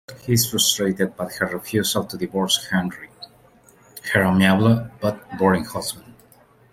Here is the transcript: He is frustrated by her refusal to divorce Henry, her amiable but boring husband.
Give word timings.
He 0.23 0.33
is 0.33 0.49
frustrated 0.49 1.15
by 1.15 1.29
her 1.33 1.45
refusal 1.45 2.03
to 2.05 2.17
divorce 2.17 2.69
Henry, 2.71 3.11
her 4.15 4.23
amiable 4.23 4.89
but 4.99 5.37
boring 5.37 5.63
husband. 5.65 6.15